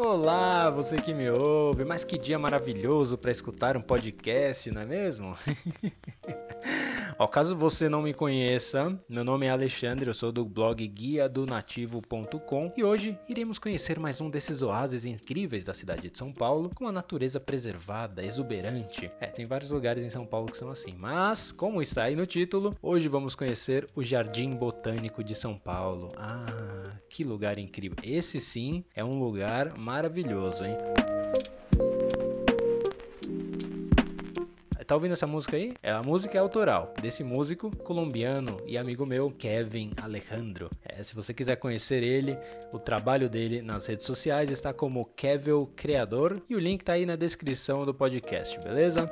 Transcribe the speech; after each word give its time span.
Olá, 0.00 0.70
você 0.70 0.96
que 1.00 1.12
me 1.12 1.28
ouve, 1.28 1.84
mas 1.84 2.04
que 2.04 2.16
dia 2.16 2.38
maravilhoso 2.38 3.18
para 3.18 3.32
escutar 3.32 3.76
um 3.76 3.82
podcast, 3.82 4.70
não 4.70 4.82
é 4.82 4.86
mesmo? 4.86 5.36
Ó, 7.18 7.26
caso 7.26 7.56
você 7.56 7.88
não 7.88 8.00
me 8.00 8.14
conheça, 8.14 8.96
meu 9.08 9.24
nome 9.24 9.46
é 9.46 9.50
Alexandre, 9.50 10.08
eu 10.08 10.14
sou 10.14 10.30
do 10.30 10.44
blog 10.44 10.86
guia 10.86 11.28
do 11.28 11.44
nativo.com 11.44 12.72
e 12.76 12.84
hoje 12.84 13.18
iremos 13.28 13.58
conhecer 13.58 13.98
mais 13.98 14.20
um 14.20 14.30
desses 14.30 14.62
oásis 14.62 15.04
incríveis 15.04 15.64
da 15.64 15.74
cidade 15.74 16.08
de 16.08 16.16
São 16.16 16.32
Paulo, 16.32 16.70
com 16.72 16.86
a 16.86 16.92
natureza 16.92 17.40
preservada, 17.40 18.24
exuberante. 18.24 19.10
É, 19.18 19.26
tem 19.26 19.44
vários 19.44 19.72
lugares 19.72 20.04
em 20.04 20.10
São 20.10 20.24
Paulo 20.24 20.48
que 20.48 20.56
são 20.56 20.70
assim, 20.70 20.94
mas 20.96 21.50
como 21.50 21.82
está 21.82 22.04
aí 22.04 22.14
no 22.14 22.24
título, 22.24 22.72
hoje 22.80 23.08
vamos 23.08 23.34
conhecer 23.34 23.84
o 23.96 24.04
Jardim 24.04 24.54
Botânico 24.54 25.24
de 25.24 25.34
São 25.34 25.58
Paulo. 25.58 26.10
Ah, 26.16 26.84
que 27.10 27.24
lugar 27.24 27.58
incrível. 27.58 27.98
Esse 28.00 28.40
sim 28.40 28.84
é 28.94 29.04
um 29.04 29.18
lugar 29.18 29.76
maravilhoso, 29.76 30.64
hein? 30.64 30.76
Tá 34.88 34.94
ouvindo 34.94 35.12
essa 35.12 35.26
música 35.26 35.54
aí? 35.54 35.74
É 35.82 35.90
a 35.90 36.02
música 36.02 36.38
é 36.38 36.40
autoral 36.40 36.94
desse 37.02 37.22
músico 37.22 37.70
colombiano 37.76 38.56
e 38.64 38.78
amigo 38.78 39.04
meu, 39.04 39.30
Kevin 39.30 39.92
Alejandro. 40.00 40.70
É, 40.82 41.02
se 41.02 41.14
você 41.14 41.34
quiser 41.34 41.56
conhecer 41.56 42.02
ele, 42.02 42.38
o 42.72 42.78
trabalho 42.78 43.28
dele 43.28 43.60
nas 43.60 43.84
redes 43.84 44.06
sociais 44.06 44.50
está 44.50 44.72
como 44.72 45.04
Kevin 45.14 45.66
Criador 45.76 46.42
e 46.48 46.56
o 46.56 46.58
link 46.58 46.82
tá 46.82 46.94
aí 46.94 47.04
na 47.04 47.16
descrição 47.16 47.84
do 47.84 47.92
podcast, 47.92 48.58
beleza? 48.60 49.10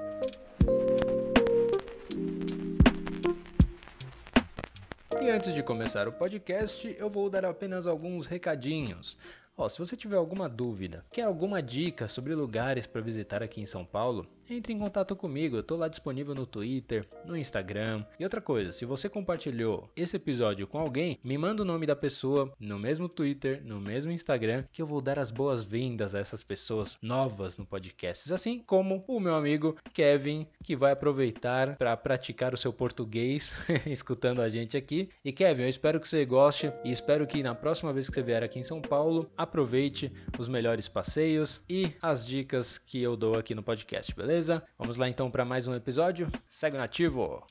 E 5.21 5.29
antes 5.29 5.53
de 5.53 5.63
começar 5.63 6.09
o 6.09 6.13
podcast, 6.13 6.97
eu 6.99 7.11
vou 7.11 7.29
dar 7.29 7.45
apenas 7.45 7.87
alguns 7.87 8.27
recadinhos. 8.27 9.15
Ó, 9.59 9.71
se 9.71 9.79
você 9.79 9.97
tiver 9.97 10.17
alguma 10.17 10.51
dúvida, 10.51 11.03
quer 11.11 11.23
alguma 11.23 11.63
dica 11.63 12.09
sobre 12.09 12.35
lugares 12.35 12.87
para 12.87 13.01
visitar 13.01 13.43
aqui 13.43 13.61
em 13.61 13.67
São 13.67 13.87
Paulo, 13.87 14.29
entre 14.49 14.73
em 14.73 14.79
contato 14.79 15.17
comigo, 15.17 15.57
eu 15.57 15.61
estou 15.61 15.77
lá 15.77 15.89
disponível 15.89 16.33
no 16.33 16.47
Twitter, 16.47 17.05
no 17.25 17.37
Instagram. 17.37 18.05
E 18.19 18.23
outra 18.23 18.41
coisa, 18.41 18.71
se 18.71 18.85
você 18.85 19.09
compartilhou 19.09 19.91
esse 19.97 20.17
episódio 20.17 20.69
com 20.69 20.79
alguém, 20.79 21.19
me 21.25 21.37
manda 21.37 21.63
o 21.63 21.65
nome 21.65 21.85
da 21.85 21.97
pessoa 21.97 22.53
no 22.61 22.79
mesmo 22.79 23.09
Twitter, 23.09 23.61
no 23.65 23.81
mesmo 23.81 24.13
Instagram, 24.13 24.65
que 24.71 24.81
eu 24.81 24.87
vou 24.87 25.01
dar 25.01 25.19
as 25.19 25.33
boas-vindas 25.33 26.15
a 26.15 26.21
essas 26.21 26.45
pessoas 26.45 26.97
novas 27.03 27.57
no 27.57 27.67
podcast. 27.67 28.33
Assim 28.33 28.61
como 28.61 29.05
o 29.09 29.19
meu 29.19 29.35
amigo 29.35 29.77
Kevin, 29.93 30.47
que 30.63 30.77
vai 30.77 30.93
aproveitar 30.93 31.77
para 31.77 31.97
praticar 31.97 32.55
o 32.55 32.59
seu 32.59 32.73
português 32.73 33.53
escutando 33.87 34.41
a 34.41 34.49
gente 34.49 34.77
aqui. 34.77 35.09
E 35.25 35.33
Kevin, 35.33 35.63
eu 35.63 35.69
espero 35.69 35.99
que 35.99 36.09
você 36.09 36.25
goste 36.25 36.73
e 36.85 36.93
espero 36.93 37.27
que 37.27 37.43
na 37.43 37.55
próxima 37.55 37.93
vez 37.93 38.09
que 38.09 38.15
você 38.15 38.23
vier 38.23 38.45
aqui 38.45 38.61
em 38.61 38.65
São 38.65 38.81
Paulo, 38.81 39.29
aproveite 39.47 40.13
os 40.39 40.49
melhores 40.49 40.89
passeios 40.89 41.63
e 41.69 41.95
as 42.03 42.27
dicas 42.27 42.77
que 42.77 43.01
eu 43.01 43.17
dou 43.17 43.39
aqui 43.39 43.55
no 43.55 43.63
podcast, 43.63 44.15
beleza? 44.15 44.63
Vamos 44.77 44.97
lá 44.97 45.09
então 45.09 45.31
para 45.31 45.45
mais 45.45 45.67
um 45.67 45.75
episódio. 45.75 46.29
Segue 46.49 46.77
nativo! 46.77 47.43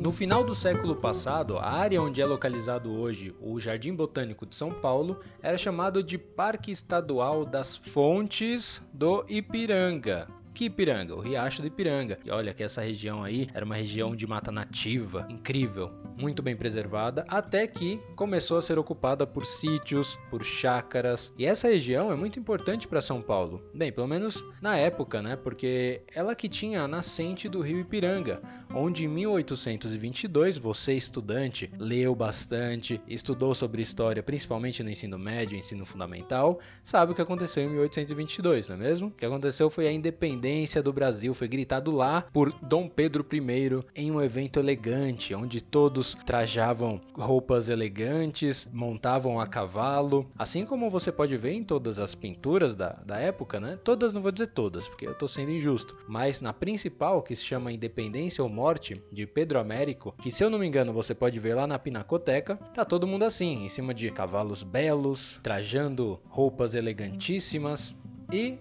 No 0.00 0.10
final 0.10 0.42
do 0.44 0.54
século 0.54 0.96
passado, 0.96 1.58
a 1.58 1.70
área 1.70 2.00
onde 2.00 2.20
é 2.20 2.26
localizado 2.26 2.92
hoje 2.92 3.34
o 3.40 3.58
Jardim 3.60 3.94
Botânico 3.94 4.46
de 4.46 4.54
São 4.54 4.70
Paulo 4.70 5.20
era 5.42 5.58
chamado 5.58 6.02
de 6.02 6.16
Parque 6.16 6.70
Estadual 6.70 7.44
das 7.44 7.76
Fontes 7.76 8.82
do 8.92 9.24
Ipiranga. 9.28 10.28
Que 10.54 10.66
Ipiranga? 10.66 11.14
O 11.14 11.20
Riacho 11.20 11.62
do 11.62 11.68
Ipiranga. 11.68 12.18
E 12.24 12.30
olha 12.30 12.52
que 12.52 12.62
essa 12.62 12.82
região 12.82 13.24
aí 13.24 13.48
era 13.54 13.64
uma 13.64 13.74
região 13.74 14.14
de 14.14 14.26
mata 14.26 14.52
nativa, 14.52 15.26
incrível, 15.30 15.90
muito 16.16 16.42
bem 16.42 16.54
preservada, 16.54 17.24
até 17.26 17.66
que 17.66 17.98
começou 18.14 18.58
a 18.58 18.62
ser 18.62 18.78
ocupada 18.78 19.26
por 19.26 19.46
sítios, 19.46 20.18
por 20.28 20.44
chácaras. 20.44 21.32
E 21.38 21.46
essa 21.46 21.68
região 21.68 22.12
é 22.12 22.16
muito 22.16 22.38
importante 22.38 22.86
para 22.86 23.00
São 23.00 23.22
Paulo. 23.22 23.62
Bem, 23.74 23.90
pelo 23.90 24.06
menos 24.06 24.44
na 24.60 24.76
época, 24.76 25.22
né? 25.22 25.36
Porque 25.36 26.02
ela 26.14 26.34
que 26.34 26.50
tinha 26.50 26.82
a 26.82 26.88
nascente 26.88 27.48
do 27.48 27.62
rio 27.62 27.80
Ipiranga, 27.80 28.42
onde 28.74 29.06
em 29.06 29.08
1822 29.08 30.58
você 30.58 30.92
estudante 30.92 31.70
leu 31.78 32.14
bastante, 32.14 33.00
estudou 33.08 33.54
sobre 33.54 33.80
história, 33.80 34.22
principalmente 34.22 34.82
no 34.82 34.90
ensino 34.90 35.18
médio, 35.18 35.56
ensino 35.56 35.86
fundamental, 35.86 36.60
sabe 36.82 37.12
o 37.12 37.14
que 37.14 37.22
aconteceu 37.22 37.64
em 37.64 37.70
1822, 37.70 38.68
não 38.68 38.76
é 38.76 38.78
mesmo? 38.78 39.08
O 39.08 39.10
que 39.12 39.24
aconteceu 39.24 39.70
foi 39.70 39.88
a 39.88 39.92
independência 39.92 40.41
independência 40.42 40.82
do 40.82 40.92
Brasil 40.92 41.32
foi 41.34 41.46
gritado 41.46 41.92
lá 41.92 42.22
por 42.32 42.52
Dom 42.60 42.88
Pedro 42.88 43.24
I 43.32 43.84
em 43.94 44.10
um 44.10 44.20
evento 44.20 44.58
elegante, 44.58 45.34
onde 45.34 45.60
todos 45.60 46.16
trajavam 46.26 47.00
roupas 47.14 47.68
elegantes, 47.68 48.68
montavam 48.72 49.38
a 49.38 49.46
cavalo, 49.46 50.26
assim 50.36 50.66
como 50.66 50.90
você 50.90 51.12
pode 51.12 51.36
ver 51.36 51.52
em 51.52 51.62
todas 51.62 52.00
as 52.00 52.14
pinturas 52.14 52.74
da, 52.74 52.98
da 53.06 53.18
época, 53.18 53.60
né? 53.60 53.78
Todas, 53.84 54.12
não 54.12 54.20
vou 54.20 54.32
dizer 54.32 54.48
todas, 54.48 54.88
porque 54.88 55.06
eu 55.06 55.12
estou 55.12 55.28
sendo 55.28 55.52
injusto, 55.52 55.96
mas 56.08 56.40
na 56.40 56.52
principal, 56.52 57.22
que 57.22 57.36
se 57.36 57.44
chama 57.44 57.72
Independência 57.72 58.42
ou 58.42 58.50
Morte, 58.50 59.00
de 59.12 59.26
Pedro 59.26 59.60
Américo, 59.60 60.12
que 60.20 60.30
se 60.30 60.42
eu 60.42 60.50
não 60.50 60.58
me 60.58 60.66
engano 60.66 60.92
você 60.92 61.14
pode 61.14 61.38
ver 61.38 61.54
lá 61.54 61.68
na 61.68 61.78
Pinacoteca, 61.78 62.56
tá 62.74 62.84
todo 62.84 63.06
mundo 63.06 63.24
assim, 63.24 63.64
em 63.64 63.68
cima 63.68 63.94
de 63.94 64.10
cavalos 64.10 64.64
belos, 64.64 65.38
trajando 65.42 66.20
roupas 66.28 66.74
elegantíssimas, 66.74 67.94
e 68.32 68.58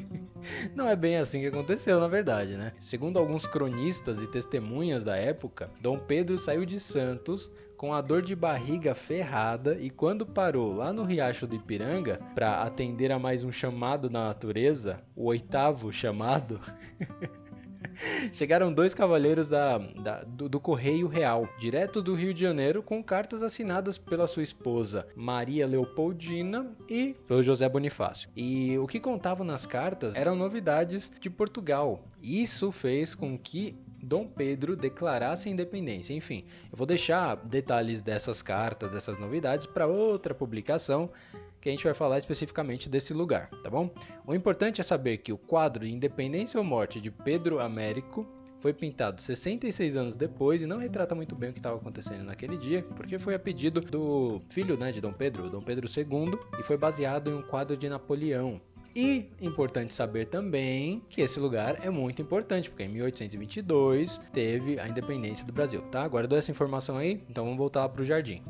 não 0.76 0.86
é 0.88 0.94
bem 0.94 1.16
assim 1.16 1.40
que 1.40 1.46
aconteceu, 1.46 1.98
na 1.98 2.06
verdade, 2.06 2.56
né? 2.56 2.72
Segundo 2.78 3.18
alguns 3.18 3.46
cronistas 3.46 4.20
e 4.20 4.26
testemunhas 4.26 5.02
da 5.02 5.16
época, 5.16 5.70
Dom 5.80 5.98
Pedro 5.98 6.38
saiu 6.38 6.66
de 6.66 6.78
Santos 6.78 7.50
com 7.78 7.94
a 7.94 8.02
dor 8.02 8.20
de 8.20 8.36
barriga 8.36 8.94
ferrada 8.94 9.74
e 9.80 9.88
quando 9.88 10.26
parou 10.26 10.74
lá 10.74 10.92
no 10.92 11.02
Riacho 11.02 11.46
do 11.46 11.56
Ipiranga 11.56 12.20
para 12.34 12.62
atender 12.62 13.10
a 13.10 13.18
mais 13.18 13.42
um 13.42 13.50
chamado 13.50 14.10
na 14.10 14.26
natureza, 14.26 15.02
o 15.16 15.24
oitavo 15.24 15.90
chamado, 15.90 16.60
Chegaram 18.32 18.72
dois 18.72 18.94
cavaleiros 18.94 19.48
da, 19.48 19.78
da 19.78 20.22
do, 20.22 20.48
do, 20.48 20.60
Correio 20.60 21.06
Real, 21.06 21.48
direto 21.58 22.02
do 22.02 22.14
Rio 22.14 22.32
de 22.34 22.40
Janeiro, 22.40 22.82
com 22.82 23.02
cartas 23.02 23.42
assinadas 23.42 23.98
pela 23.98 24.26
sua 24.26 24.42
esposa 24.42 25.06
Maria 25.14 25.66
Leopoldina 25.66 26.74
e 26.88 27.14
pelo 27.26 27.42
José 27.42 27.68
Bonifácio. 27.68 28.28
E 28.36 28.78
o 28.78 28.86
que 28.86 29.00
contavam 29.00 29.46
nas 29.46 29.66
cartas 29.66 30.14
eram 30.14 30.34
novidades 30.34 31.10
de 31.20 31.30
Portugal. 31.30 32.04
Isso 32.22 32.70
fez 32.70 33.14
com 33.14 33.38
que 33.38 33.76
Dom 34.02 34.26
Pedro 34.26 34.76
declarasse 34.76 35.48
a 35.48 35.52
independência. 35.52 36.14
Enfim, 36.14 36.44
eu 36.70 36.76
vou 36.76 36.86
deixar 36.86 37.36
detalhes 37.36 38.00
dessas 38.00 38.42
cartas, 38.42 38.90
dessas 38.90 39.18
novidades, 39.18 39.66
para 39.66 39.86
outra 39.86 40.34
publicação 40.34 41.10
que 41.60 41.68
a 41.68 41.72
gente 41.72 41.84
vai 41.84 41.94
falar 41.94 42.18
especificamente 42.18 42.88
desse 42.88 43.12
lugar, 43.12 43.50
tá 43.62 43.68
bom? 43.70 43.90
O 44.26 44.34
importante 44.34 44.80
é 44.80 44.84
saber 44.84 45.18
que 45.18 45.32
o 45.32 45.38
quadro 45.38 45.86
de 45.86 45.92
Independência 45.92 46.58
ou 46.58 46.64
Morte 46.64 47.00
de 47.00 47.10
Pedro 47.10 47.60
Américo 47.60 48.26
foi 48.60 48.72
pintado 48.72 49.20
66 49.20 49.96
anos 49.96 50.16
depois 50.16 50.62
e 50.62 50.66
não 50.66 50.78
retrata 50.78 51.14
muito 51.14 51.34
bem 51.34 51.50
o 51.50 51.52
que 51.52 51.58
estava 51.58 51.76
acontecendo 51.76 52.24
naquele 52.24 52.56
dia, 52.56 52.82
porque 52.94 53.18
foi 53.18 53.34
a 53.34 53.38
pedido 53.38 53.80
do 53.80 54.42
filho 54.50 54.76
né, 54.76 54.92
de 54.92 55.00
Dom 55.00 55.12
Pedro, 55.12 55.48
Dom 55.48 55.62
Pedro 55.62 55.88
II, 55.88 56.38
e 56.58 56.62
foi 56.62 56.76
baseado 56.76 57.30
em 57.30 57.34
um 57.34 57.42
quadro 57.42 57.76
de 57.76 57.88
Napoleão. 57.88 58.60
E 58.94 59.30
importante 59.40 59.94
saber 59.94 60.26
também 60.26 61.00
que 61.08 61.20
esse 61.20 61.38
lugar 61.38 61.78
é 61.84 61.88
muito 61.88 62.20
importante, 62.20 62.68
porque 62.68 62.82
em 62.82 62.88
1822 62.88 64.20
teve 64.32 64.80
a 64.80 64.88
independência 64.88 65.46
do 65.46 65.52
Brasil, 65.52 65.80
tá? 65.92 66.02
Agora 66.02 66.26
dou 66.26 66.36
essa 66.36 66.50
informação 66.50 66.96
aí, 66.96 67.22
então 67.30 67.44
vamos 67.44 67.58
voltar 67.58 67.88
para 67.88 68.02
o 68.02 68.04
jardim. 68.04 68.42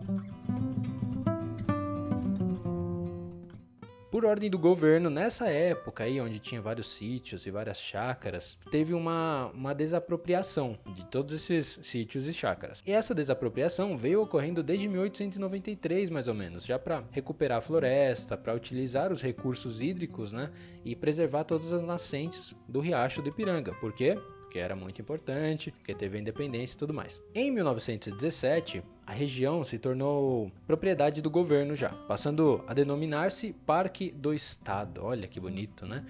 Por 4.20 4.26
ordem 4.26 4.50
do 4.50 4.58
governo, 4.58 5.08
nessa 5.08 5.48
época 5.48 6.04
aí, 6.04 6.20
onde 6.20 6.38
tinha 6.38 6.60
vários 6.60 6.92
sítios 6.92 7.46
e 7.46 7.50
várias 7.50 7.80
chácaras, 7.80 8.54
teve 8.70 8.92
uma, 8.92 9.46
uma 9.54 9.74
desapropriação 9.74 10.78
de 10.94 11.06
todos 11.06 11.32
esses 11.32 11.80
sítios 11.82 12.26
e 12.26 12.32
chácaras. 12.34 12.82
E 12.86 12.92
essa 12.92 13.14
desapropriação 13.14 13.96
veio 13.96 14.20
ocorrendo 14.20 14.62
desde 14.62 14.86
1893, 14.88 16.10
mais 16.10 16.28
ou 16.28 16.34
menos, 16.34 16.66
já 16.66 16.78
para 16.78 17.02
recuperar 17.10 17.56
a 17.56 17.62
floresta, 17.62 18.36
para 18.36 18.54
utilizar 18.54 19.10
os 19.10 19.22
recursos 19.22 19.80
hídricos, 19.80 20.34
né, 20.34 20.50
e 20.84 20.94
preservar 20.94 21.44
todas 21.44 21.72
as 21.72 21.82
nascentes 21.82 22.54
do 22.68 22.80
riacho 22.80 23.22
do 23.22 23.30
Ipiranga. 23.30 23.72
Por 23.76 23.94
quê? 23.94 24.18
Que 24.50 24.58
era 24.58 24.74
muito 24.74 25.00
importante, 25.00 25.70
porque 25.70 25.94
teve 25.94 26.18
a 26.18 26.20
independência 26.20 26.74
e 26.74 26.78
tudo 26.78 26.92
mais. 26.92 27.22
Em 27.34 27.50
1917, 27.50 28.82
a 29.06 29.12
região 29.12 29.64
se 29.64 29.78
tornou 29.78 30.50
propriedade 30.66 31.22
do 31.22 31.30
governo 31.30 31.74
já, 31.74 31.90
passando 31.90 32.62
a 32.66 32.74
denominar-se 32.74 33.52
Parque 33.64 34.10
do 34.10 34.34
Estado. 34.34 35.02
Olha 35.04 35.26
que 35.28 35.40
bonito, 35.40 35.86
né? 35.86 36.04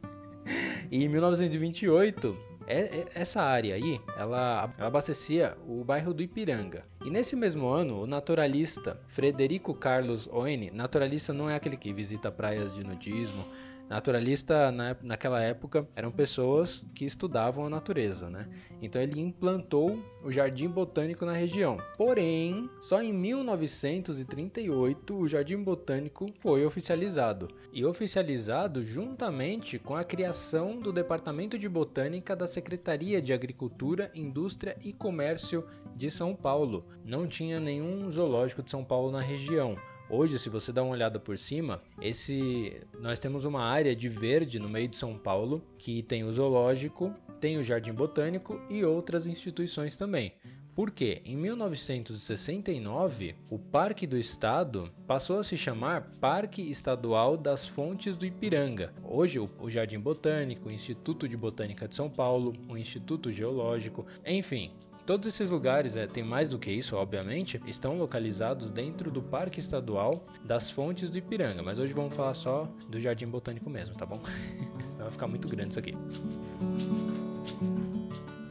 e 0.90 1.04
em 1.04 1.08
1928, 1.08 2.36
é, 2.66 2.80
é, 2.80 3.06
essa 3.14 3.40
área 3.42 3.76
aí, 3.76 4.00
ela, 4.16 4.72
ela, 4.76 4.86
abastecia 4.88 5.56
o 5.68 5.84
bairro 5.84 6.12
do 6.12 6.22
Ipiranga. 6.22 6.84
E 7.04 7.10
nesse 7.10 7.36
mesmo 7.36 7.68
ano, 7.68 8.02
o 8.02 8.06
naturalista 8.06 9.00
Frederico 9.06 9.72
Carlos 9.72 10.26
Oene, 10.26 10.70
naturalista 10.72 11.32
não 11.32 11.48
é 11.48 11.54
aquele 11.54 11.76
que 11.76 11.92
visita 11.92 12.30
praias 12.30 12.74
de 12.74 12.82
nudismo, 12.82 13.44
Naturalista 13.88 14.72
na, 14.72 14.96
naquela 15.00 15.40
época 15.40 15.86
eram 15.94 16.10
pessoas 16.10 16.84
que 16.92 17.04
estudavam 17.04 17.66
a 17.66 17.70
natureza, 17.70 18.28
né? 18.28 18.48
Então 18.82 19.00
ele 19.00 19.20
implantou 19.20 19.96
o 20.24 20.32
Jardim 20.32 20.66
Botânico 20.68 21.24
na 21.24 21.32
região. 21.32 21.76
Porém, 21.96 22.68
só 22.80 23.00
em 23.00 23.12
1938 23.12 25.16
o 25.16 25.28
Jardim 25.28 25.62
Botânico 25.62 26.32
foi 26.40 26.66
oficializado 26.66 27.46
e 27.72 27.84
oficializado 27.84 28.82
juntamente 28.82 29.78
com 29.78 29.94
a 29.94 30.02
criação 30.02 30.80
do 30.80 30.92
Departamento 30.92 31.56
de 31.56 31.68
Botânica 31.68 32.34
da 32.34 32.48
Secretaria 32.48 33.22
de 33.22 33.32
Agricultura, 33.32 34.10
Indústria 34.14 34.76
e 34.82 34.92
Comércio 34.92 35.64
de 35.94 36.10
São 36.10 36.34
Paulo. 36.34 36.84
Não 37.04 37.24
tinha 37.26 37.60
nenhum 37.60 38.10
zoológico 38.10 38.62
de 38.62 38.70
São 38.70 38.84
Paulo 38.84 39.12
na 39.12 39.20
região. 39.20 39.76
Hoje, 40.08 40.38
se 40.38 40.48
você 40.48 40.72
dá 40.72 40.84
uma 40.84 40.92
olhada 40.92 41.18
por 41.18 41.36
cima, 41.36 41.82
esse 42.00 42.80
nós 43.00 43.18
temos 43.18 43.44
uma 43.44 43.62
área 43.62 43.94
de 43.94 44.08
verde 44.08 44.60
no 44.60 44.68
meio 44.68 44.86
de 44.86 44.96
São 44.96 45.18
Paulo 45.18 45.60
que 45.78 46.00
tem 46.04 46.22
o 46.22 46.30
zoológico, 46.30 47.12
tem 47.40 47.58
o 47.58 47.64
jardim 47.64 47.92
botânico 47.92 48.60
e 48.70 48.84
outras 48.84 49.26
instituições 49.26 49.96
também. 49.96 50.32
Porque 50.76 51.22
em 51.24 51.34
1969 51.36 53.34
o 53.50 53.58
Parque 53.58 54.06
do 54.06 54.16
Estado 54.16 54.92
passou 55.06 55.40
a 55.40 55.44
se 55.44 55.56
chamar 55.56 56.12
Parque 56.20 56.62
Estadual 56.70 57.36
das 57.36 57.66
Fontes 57.66 58.16
do 58.16 58.26
Ipiranga. 58.26 58.92
Hoje 59.02 59.40
o 59.40 59.70
Jardim 59.70 59.98
Botânico, 59.98 60.68
o 60.68 60.72
Instituto 60.72 61.26
de 61.26 61.36
Botânica 61.36 61.88
de 61.88 61.94
São 61.94 62.10
Paulo, 62.10 62.52
o 62.68 62.76
Instituto 62.76 63.32
Geológico, 63.32 64.06
enfim, 64.24 64.70
Todos 65.06 65.28
esses 65.28 65.50
lugares, 65.50 65.94
é, 65.94 66.04
tem 66.04 66.24
mais 66.24 66.48
do 66.48 66.58
que 66.58 66.68
isso, 66.68 66.96
obviamente, 66.96 67.60
estão 67.64 67.96
localizados 67.96 68.72
dentro 68.72 69.08
do 69.08 69.22
Parque 69.22 69.60
Estadual 69.60 70.26
das 70.44 70.68
Fontes 70.68 71.12
do 71.12 71.16
Ipiranga, 71.16 71.62
mas 71.62 71.78
hoje 71.78 71.92
vamos 71.92 72.12
falar 72.12 72.34
só 72.34 72.68
do 72.88 73.00
Jardim 73.00 73.28
Botânico 73.28 73.70
mesmo, 73.70 73.94
tá 73.94 74.04
bom? 74.04 74.20
Senão 74.90 75.04
vai 75.04 75.10
ficar 75.12 75.28
muito 75.28 75.46
grande 75.46 75.70
isso 75.70 75.78
aqui. 75.78 75.94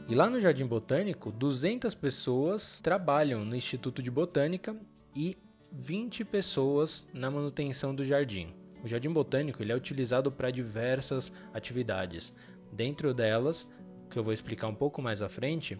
E 0.08 0.14
lá 0.14 0.30
no 0.30 0.40
Jardim 0.40 0.64
Botânico, 0.64 1.30
200 1.30 1.94
pessoas 1.94 2.80
trabalham 2.80 3.44
no 3.44 3.54
Instituto 3.54 4.02
de 4.02 4.10
Botânica 4.10 4.74
e 5.14 5.36
20 5.70 6.24
pessoas 6.24 7.06
na 7.12 7.30
manutenção 7.30 7.94
do 7.94 8.02
jardim. 8.02 8.54
O 8.82 8.88
Jardim 8.88 9.10
Botânico 9.10 9.62
ele 9.62 9.72
é 9.72 9.76
utilizado 9.76 10.32
para 10.32 10.50
diversas 10.50 11.30
atividades. 11.52 12.32
Dentro 12.72 13.12
delas, 13.12 13.68
que 14.08 14.18
eu 14.18 14.24
vou 14.24 14.32
explicar 14.32 14.68
um 14.68 14.74
pouco 14.74 15.02
mais 15.02 15.20
à 15.20 15.28
frente, 15.28 15.78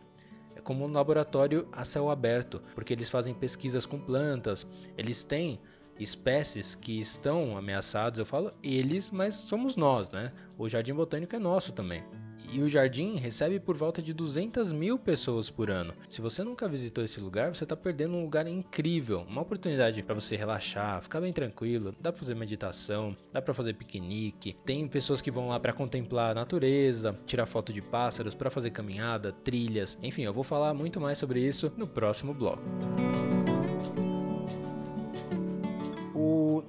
como 0.63 0.85
um 0.85 0.93
laboratório 0.93 1.69
a 1.73 1.85
céu 1.85 2.11
aberto, 2.11 2.63
porque 2.75 2.93
eles 2.93 3.11
fazem 3.11 3.35
pesquisas 3.35 3.87
com 3.87 3.99
plantas, 3.99 4.67
eles 4.97 5.25
têm 5.25 5.61
espécies 5.99 6.75
que 6.75 6.99
estão 6.99 7.57
ameaçadas. 7.57 8.19
Eu 8.19 8.27
falo 8.27 8.53
eles, 8.63 9.11
mas 9.11 9.35
somos 9.35 9.77
nós, 9.77 10.11
né? 10.11 10.33
O 10.59 10.69
jardim 10.69 10.95
botânico 10.95 11.35
é 11.35 11.39
nosso 11.39 11.73
também. 11.73 12.05
E 12.53 12.63
o 12.63 12.69
jardim 12.69 13.17
recebe 13.17 13.59
por 13.59 13.77
volta 13.77 14.01
de 14.01 14.13
200 14.13 14.73
mil 14.73 14.99
pessoas 14.99 15.51
por 15.51 15.71
ano. 15.71 15.93
Se 16.09 16.21
você 16.21 16.43
nunca 16.45 16.69
visitou 16.69 17.05
esse 17.05 17.21
lugar, 17.21 17.55
você 17.55 17.65
está 17.65 17.77
perdendo 17.77 18.15
um 18.15 18.23
lugar 18.23 18.47
incrível, 18.47 19.27
uma 19.29 19.43
oportunidade 19.43 20.03
para 20.03 20.15
você 20.15 20.37
relaxar, 20.37 21.03
ficar 21.03 21.21
bem 21.21 21.33
tranquilo. 21.33 21.95
Dá 22.01 22.13
para 22.13 22.21
fazer 22.21 22.35
meditação, 22.35 23.17
dá 23.33 23.43
para 23.43 23.55
fazer 23.55 23.75
piquenique. 23.75 24.57
Tem 24.65 24.87
pessoas 24.87 25.21
que 25.21 25.31
vão 25.31 25.49
lá 25.49 25.59
para 25.59 25.73
contemplar 25.73 26.31
a 26.33 26.35
natureza, 26.35 27.17
tirar 27.27 27.47
foto 27.47 27.73
de 27.73 27.83
pássaros, 27.83 28.35
para 28.35 28.51
fazer 28.51 28.71
caminhada, 28.71 29.33
trilhas. 29.33 29.99
Enfim, 30.03 30.23
eu 30.23 30.33
vou 30.33 30.45
falar 30.45 30.73
muito 30.75 31.01
mais 31.01 31.19
sobre 31.19 31.41
isso 31.41 31.73
no 31.77 31.87
próximo 31.87 32.33
bloco. 32.33 32.63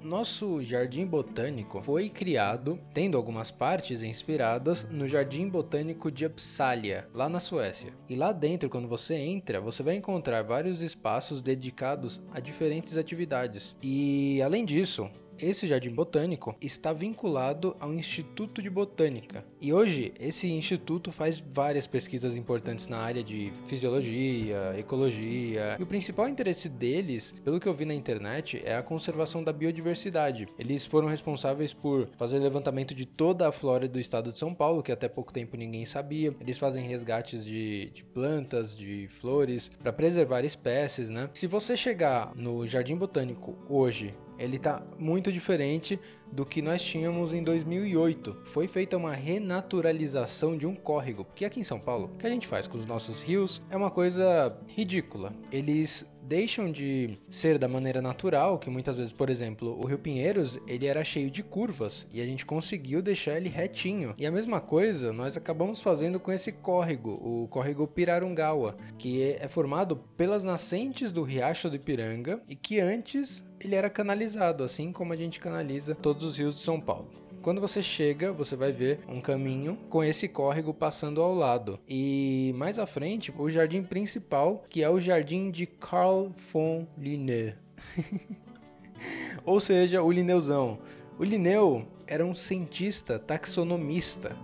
Nosso 0.08 0.64
jardim 0.64 1.06
botânico 1.06 1.82
foi 1.82 2.08
criado 2.08 2.80
tendo 2.94 3.18
algumas 3.18 3.52
partes 3.52 4.02
inspiradas 4.02 4.88
no 4.90 5.06
Jardim 5.06 5.50
Botânico 5.50 6.10
de 6.10 6.26
Uppsala, 6.26 7.10
lá 7.14 7.28
na 7.28 7.42
Suécia. 7.42 7.94
E 8.08 8.16
lá 8.16 8.32
dentro, 8.32 8.70
quando 8.70 8.88
você 8.88 9.16
entra, 9.16 9.60
você 9.60 9.84
vai 9.84 9.96
encontrar 9.96 10.44
vários 10.44 10.82
espaços 10.82 11.42
dedicados 11.42 12.22
a 12.32 12.40
diferentes 12.40 12.98
atividades. 12.98 13.76
E 13.84 14.42
além 14.42 14.64
disso, 14.64 15.10
esse 15.40 15.68
jardim 15.68 15.92
botânico 15.92 16.56
está 16.62 16.94
vinculado 16.94 17.76
ao 17.80 17.94
Instituto 17.94 18.62
de 18.62 18.70
Botânica. 18.70 19.46
E 19.62 19.74
hoje 19.74 20.14
esse 20.20 20.52
instituto 20.52 21.12
faz 21.12 21.44
várias 21.54 21.88
pesquisas 21.88 22.36
importantes 22.36 22.88
na 22.88 22.98
área 22.98 23.24
de 23.24 23.52
fisiologia, 23.68 24.74
ecologia. 24.78 25.76
E 25.80 25.84
o 25.84 25.88
principal 25.88 26.28
interesse 26.30 26.70
deles, 26.70 27.34
pelo 27.44 27.60
que 27.60 27.68
eu 27.68 27.74
vi 27.74 27.86
na 27.86 27.94
internet, 27.94 28.62
é 28.64 28.76
a 28.76 28.84
conservação 28.84 29.44
da 29.44 29.54
biodiversidade. 29.54 30.48
Eles 30.58 30.86
foram 30.86 31.08
responsáveis 31.08 31.74
por 31.74 32.08
fazer 32.18 32.40
levantamento 32.40 32.94
de 32.94 33.06
toda 33.06 33.48
a 33.48 33.52
flora 33.52 33.88
do 33.88 34.00
estado 34.00 34.32
de 34.32 34.38
São 34.38 34.54
Paulo, 34.54 34.84
que 34.84 34.92
até 34.92 35.08
pouco 35.08 35.34
tempo 35.34 35.58
ninguém 35.58 35.86
sabia. 35.86 36.36
Eles 36.40 36.58
fazem 36.58 36.86
resgates 36.86 37.44
de, 37.44 37.92
de 37.94 38.04
plantas, 38.04 38.76
de 38.76 39.08
flores, 39.08 39.70
para 39.82 39.94
preservar 39.94 40.44
espécies, 40.44 41.10
né? 41.10 41.30
Se 41.34 41.48
você 41.48 41.76
chegar 41.76 42.34
no 42.36 42.66
Jardim 42.66 42.96
Botânico 42.96 43.56
hoje 43.70 44.14
ele 44.38 44.58
está 44.58 44.84
muito 44.98 45.32
diferente 45.32 46.00
do 46.32 46.46
que 46.46 46.62
nós 46.62 46.82
tínhamos 46.82 47.34
em 47.34 47.42
2008. 47.42 48.38
Foi 48.44 48.68
feita 48.68 48.98
uma 48.98 49.14
renaturalização 49.14 50.58
de 50.58 50.68
um 50.68 50.76
córrego, 50.76 51.26
porque 51.26 51.46
aqui 51.46 51.60
em 51.60 51.64
São 51.64 51.80
Paulo, 51.80 52.12
o 52.14 52.18
que 52.18 52.28
a 52.28 52.30
gente 52.30 52.48
faz 52.48 52.68
com 52.68 52.78
os 52.78 52.86
nossos 52.86 53.22
rios 53.22 53.62
é 53.70 53.78
uma 53.78 53.92
coisa 53.92 54.58
ridícula. 54.68 55.34
Eles 55.52 56.06
deixam 56.28 56.70
de 56.70 57.18
ser 57.30 57.58
da 57.58 57.70
maneira 57.70 58.02
natural, 58.02 58.60
que 58.60 58.70
muitas 58.70 58.98
vezes, 58.98 59.14
por 59.14 59.30
exemplo, 59.30 59.80
o 59.82 59.88
Rio 59.88 59.98
Pinheiros, 59.98 60.60
ele 60.68 60.86
era 60.86 61.04
cheio 61.04 61.32
de 61.32 61.42
curvas 61.42 62.06
e 62.12 62.20
a 62.20 62.26
gente 62.26 62.46
conseguiu 62.46 63.02
deixar 63.02 63.38
ele 63.38 63.48
retinho. 63.48 64.14
E 64.18 64.26
a 64.26 64.32
mesma 64.32 64.60
coisa 64.60 65.14
nós 65.14 65.38
acabamos 65.38 65.82
fazendo 65.82 66.20
com 66.20 66.32
esse 66.32 66.52
córrego, 66.52 67.12
o 67.12 67.48
córrego 67.48 67.88
Pirarungawa, 67.88 68.76
que 68.98 69.24
é 69.24 69.48
formado 69.48 69.96
pelas 70.18 70.44
nascentes 70.44 71.14
do 71.14 71.24
Riacho 71.24 71.70
do 71.70 71.78
Ipiranga 71.78 72.42
e 72.50 72.56
que 72.56 72.80
antes 72.80 73.46
ele 73.60 73.76
era 73.76 73.90
canalizado, 73.90 74.64
assim 74.64 74.92
como 74.92 75.14
a 75.14 75.16
gente 75.16 75.40
canaliza 75.40 75.96
todos 75.96 76.24
os 76.24 76.38
rios 76.38 76.56
de 76.56 76.62
São 76.62 76.80
Paulo. 76.80 77.08
Quando 77.42 77.62
você 77.62 77.82
chega, 77.82 78.32
você 78.32 78.56
vai 78.56 78.72
ver 78.72 79.00
um 79.08 79.22
caminho 79.22 79.78
com 79.90 80.04
esse 80.04 80.28
córrego 80.28 80.74
passando 80.74 81.22
ao 81.22 81.34
lado. 81.34 81.80
E 81.88 82.54
mais 82.58 82.78
à 82.78 82.86
frente, 82.86 83.32
o 83.38 83.50
jardim 83.50 83.84
principal, 83.84 84.64
que 84.70 84.84
é 84.84 84.90
o 84.90 85.00
jardim 85.00 85.50
de 85.50 85.66
Carl 85.66 86.32
von 86.52 86.86
Linné. 86.98 87.56
Ou 89.46 89.60
seja, 89.60 90.04
o 90.04 90.12
Linneuzão. 90.12 90.80
O 91.18 91.24
Linneu 91.24 91.88
era 92.06 92.26
um 92.26 92.36
cientista 92.36 93.18
taxonomista. 93.18 94.36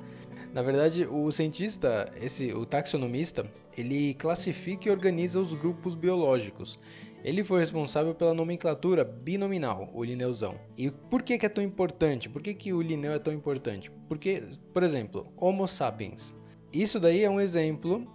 Na 0.53 0.61
verdade, 0.61 1.05
o 1.05 1.31
cientista, 1.31 2.11
esse, 2.21 2.53
o 2.53 2.65
taxonomista, 2.65 3.45
ele 3.77 4.13
classifica 4.13 4.87
e 4.87 4.91
organiza 4.91 5.39
os 5.39 5.53
grupos 5.53 5.95
biológicos. 5.95 6.79
Ele 7.23 7.43
foi 7.43 7.61
responsável 7.61 8.13
pela 8.13 8.33
nomenclatura 8.33 9.03
binominal, 9.05 9.89
o 9.93 10.03
Linneuzão. 10.03 10.59
E 10.77 10.91
por 10.91 11.23
que, 11.23 11.37
que 11.37 11.45
é 11.45 11.49
tão 11.49 11.63
importante? 11.63 12.27
Por 12.27 12.41
que, 12.41 12.53
que 12.53 12.73
o 12.73 12.81
Linneu 12.81 13.13
é 13.13 13.19
tão 13.19 13.33
importante? 13.33 13.89
Porque, 14.09 14.43
por 14.73 14.83
exemplo, 14.83 15.31
Homo 15.37 15.65
sapiens. 15.65 16.35
Isso 16.73 16.99
daí 16.99 17.23
é 17.23 17.29
um 17.29 17.39
exemplo 17.39 18.05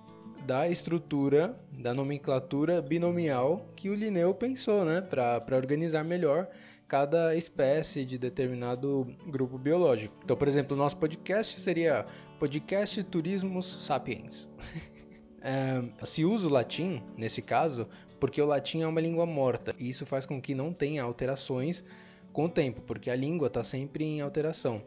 da 0.44 0.68
estrutura, 0.68 1.58
da 1.72 1.94
nomenclatura 1.94 2.82
binomial 2.82 3.66
que 3.74 3.88
o 3.88 3.94
Linneu 3.94 4.34
pensou, 4.34 4.84
né, 4.84 5.00
para 5.00 5.56
organizar 5.56 6.04
melhor 6.04 6.48
cada 6.86 7.34
espécie 7.34 8.04
de 8.04 8.18
determinado 8.18 9.06
grupo 9.26 9.58
biológico. 9.58 10.14
Então, 10.24 10.36
por 10.36 10.48
exemplo, 10.48 10.74
o 10.74 10.78
nosso 10.78 10.96
podcast 10.96 11.60
seria 11.60 12.04
Podcast 12.38 13.02
Turismos 13.04 13.84
Sapiens. 13.84 14.50
é, 15.40 15.82
se 16.04 16.24
usa 16.24 16.46
o 16.46 16.50
latim, 16.50 17.02
nesse 17.16 17.42
caso, 17.42 17.86
porque 18.18 18.40
o 18.40 18.46
latim 18.46 18.82
é 18.82 18.86
uma 18.86 19.00
língua 19.00 19.26
morta 19.26 19.74
e 19.78 19.88
isso 19.88 20.04
faz 20.06 20.26
com 20.26 20.40
que 20.40 20.54
não 20.54 20.72
tenha 20.72 21.02
alterações 21.02 21.84
com 22.32 22.44
o 22.44 22.48
tempo, 22.48 22.80
porque 22.82 23.10
a 23.10 23.16
língua 23.16 23.48
está 23.48 23.64
sempre 23.64 24.04
em 24.04 24.20
alteração. 24.20 24.82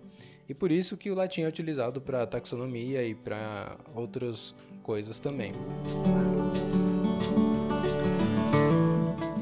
E 0.47 0.53
por 0.53 0.71
isso 0.71 0.97
que 0.97 1.09
o 1.09 1.15
latim 1.15 1.41
é 1.41 1.47
utilizado 1.47 2.01
para 2.01 2.27
taxonomia 2.27 3.03
e 3.03 3.15
para 3.15 3.77
outras 3.95 4.53
coisas 4.83 5.19
também. 5.19 5.53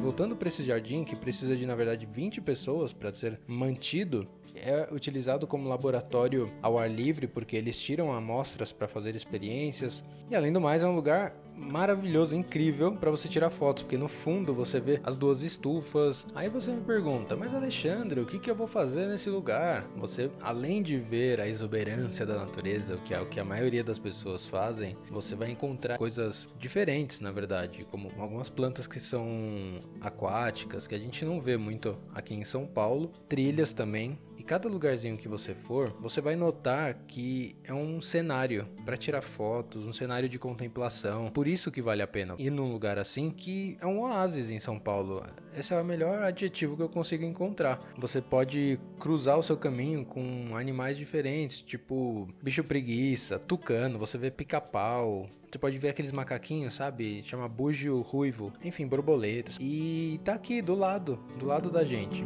Voltando 0.02 0.36
para 0.36 0.48
esse 0.48 0.64
jardim, 0.64 1.04
que 1.04 1.16
precisa 1.16 1.56
de 1.56 1.66
na 1.66 1.76
verdade 1.76 2.06
20 2.06 2.42
pessoas 2.42 2.92
para 2.92 3.14
ser 3.14 3.40
mantido, 3.48 4.28
é 4.56 4.88
utilizado 4.92 5.48
como 5.48 5.70
laboratório 5.70 6.48
ao 6.62 6.78
ar 6.78 6.90
livre, 6.90 7.28
porque 7.28 7.56
eles 7.56 7.80
tiram 7.80 8.12
amostras 8.12 8.74
para 8.74 8.88
fazer 8.88 9.16
experiências. 9.16 10.04
E 10.30 10.36
além 10.36 10.52
do 10.52 10.60
mais, 10.60 10.84
é 10.84 10.88
um 10.88 10.96
lugar 10.96 11.34
maravilhoso, 11.60 12.36
incrível 12.36 12.92
para 12.94 13.12
você 13.12 13.28
tirar 13.28 13.50
fotos, 13.50 13.84
porque 13.84 13.98
no 13.98 14.08
fundo 14.08 14.54
você 14.54 14.80
vê 14.80 15.00
as 15.04 15.18
duas 15.18 15.44
estufas. 15.44 16.26
Aí 16.34 16.50
você 16.50 16.72
me 16.72 16.82
pergunta, 16.82 17.36
mas 17.36 17.54
Alexandre, 17.54 18.22
o 18.22 18.26
que, 18.26 18.40
que 18.40 18.50
eu 18.50 18.56
vou 18.56 18.68
fazer 18.68 19.08
nesse 19.08 19.30
lugar? 19.30 19.86
Você, 19.98 20.32
além 20.42 20.82
de 20.82 20.98
ver 20.98 21.40
a 21.40 21.48
exuberância 21.48 22.26
da 22.26 22.38
natureza, 22.38 22.96
o 22.96 23.00
que 23.00 23.14
é 23.14 23.22
o 23.22 23.26
que 23.26 23.40
a 23.40 23.46
maioria 23.46 23.84
das 23.84 24.00
pessoas 24.00 24.46
fazem, 24.46 24.96
você 25.10 25.36
vai 25.36 25.52
encontrar 25.52 25.98
coisas 25.98 26.48
diferentes, 26.58 27.20
na 27.20 27.32
verdade, 27.32 27.86
como 27.86 28.10
algumas 28.18 28.50
plantas 28.50 28.88
que 28.88 29.00
são 29.00 29.80
aquáticas, 30.02 30.88
que 30.88 30.96
a 30.96 31.00
gente 31.00 31.26
não 31.26 31.42
vê 31.42 31.58
muito 31.58 31.98
aqui 32.14 32.34
em 32.34 32.44
São 32.44 32.66
Paulo, 32.66 33.12
trilhas 33.28 33.74
também, 33.74 34.18
cada 34.50 34.68
lugarzinho 34.68 35.16
que 35.16 35.28
você 35.28 35.54
for, 35.54 35.96
você 36.00 36.20
vai 36.20 36.36
notar 36.36 36.96
que 37.08 37.56
é 37.64 37.72
um 37.72 38.02
cenário 38.02 38.68
para 38.84 38.98
tirar 38.98 39.22
fotos, 39.22 39.86
um 39.86 39.94
cenário 39.94 40.28
de 40.28 40.40
contemplação. 40.40 41.30
Por 41.30 41.48
isso 41.50 41.72
que 41.72 41.82
vale 41.82 42.02
a 42.02 42.08
pena 42.08 42.36
ir 42.38 42.50
num 42.50 42.72
lugar 42.72 42.98
assim 42.98 43.30
que 43.30 43.78
é 43.82 43.86
um 43.86 44.02
oásis 44.02 44.50
em 44.50 44.60
São 44.60 44.80
Paulo. 44.80 45.24
Esse 45.58 45.74
é 45.74 45.82
o 45.82 45.84
melhor 45.84 46.24
adjetivo 46.24 46.78
que 46.78 46.84
eu 46.84 46.90
consigo 46.90 47.26
encontrar. 47.26 47.80
Você 47.98 48.22
pode 48.22 48.80
cruzar 49.00 49.38
o 49.38 49.44
seu 49.44 49.58
caminho 49.58 50.06
com 50.06 50.56
animais 50.56 50.98
diferentes, 50.98 51.62
tipo 51.62 52.28
bicho 52.42 52.64
preguiça, 52.64 53.40
tucano, 53.40 53.98
você 53.98 54.18
vê 54.18 54.32
pica-pau, 54.32 55.28
você 55.52 55.58
pode 55.58 55.78
ver 55.78 55.90
aqueles 55.90 56.12
macaquinhos, 56.12 56.76
sabe? 56.76 57.24
Chama 57.24 57.48
búgio 57.48 58.02
ruivo, 58.02 58.54
enfim, 58.64 58.88
borboletas. 58.88 59.58
E 59.60 60.20
tá 60.24 60.34
aqui 60.34 60.62
do 60.62 60.76
lado, 60.76 61.20
do 61.38 61.46
lado 61.46 61.70
da 61.70 61.84
gente 61.84 62.24